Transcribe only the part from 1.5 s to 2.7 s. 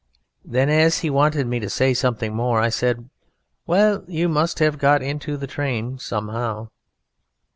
to say something more, I